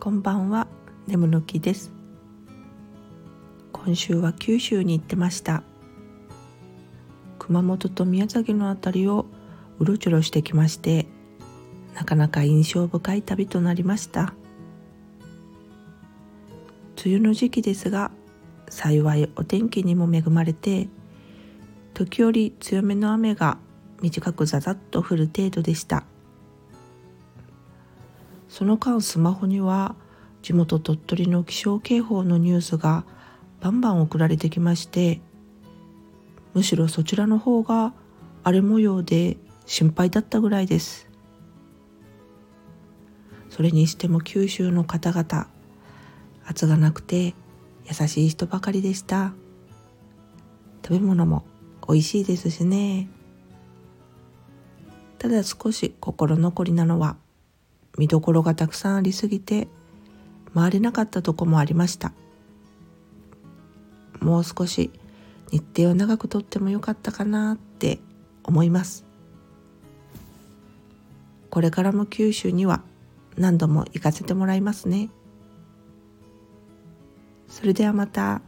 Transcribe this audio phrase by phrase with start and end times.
[0.00, 0.68] こんばんは。
[1.08, 1.90] 眠ぬきです。
[3.72, 5.64] 今週は九州に行ってました。
[7.40, 9.26] 熊本と宮崎のあたりを
[9.80, 11.08] うろちょろしてきまして
[11.94, 14.34] なかなか印象深い旅となりました。
[17.04, 18.12] 梅雨の時期ですが
[18.68, 20.88] 幸いお天気にも恵まれて
[21.94, 23.58] 時折強めの雨が
[24.00, 26.04] 短くザザッと降る程度でした。
[28.48, 29.94] その間スマホには
[30.42, 33.04] 地元鳥取の気象警報のニュースが
[33.60, 35.20] バンバン送られてきまして
[36.54, 37.92] むしろそちらの方が
[38.42, 41.08] 荒れ模様で心配だったぐらいです。
[43.50, 45.48] それにしても九州の方々
[46.46, 47.34] 圧がなくて
[47.86, 49.32] 優しい人ばかりでした。
[50.82, 51.44] 食べ物も
[51.86, 53.08] 美味しいですしね。
[55.18, 57.16] ただ少し心残りなのは
[57.96, 59.68] 見どころがたくさんありすぎて
[60.54, 62.12] 回れなかったとこもありました。
[64.20, 64.90] もう少し
[65.50, 68.00] 日程を長くとってもよかったかなって
[68.44, 69.04] 思います。
[71.50, 72.82] これからも九州には
[73.36, 75.10] 何度も行かせてもらいますね。
[77.48, 78.42] それではまた。